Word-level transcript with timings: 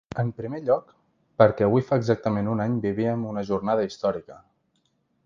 En 0.21 0.29
primer 0.37 0.59
lloc, 0.69 0.87
perquè 1.43 1.67
avui 1.67 1.85
fa 1.89 1.99
exactament 2.03 2.49
un 2.55 2.63
any 2.65 2.79
vivíem 2.87 3.29
una 3.33 3.45
jornada 3.51 3.85
històrica. 3.91 4.39